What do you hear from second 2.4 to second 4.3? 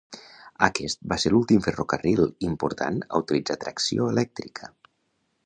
important a utilitzar tracció